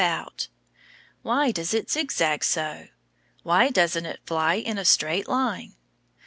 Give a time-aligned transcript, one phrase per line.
[1.21, 2.87] Why does it zigzag so?
[3.43, 5.75] Why doesn't it fly in a straight line?